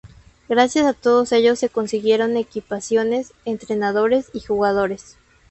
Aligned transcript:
Gracias 0.49 0.87
a 0.87 0.93
todos 0.93 1.31
ellos 1.31 1.59
se 1.59 1.69
consiguieron 1.69 2.35
equipaciones, 2.35 3.33
entrenadores 3.45 4.31
y 4.33 4.39
jugadores. 4.39 5.15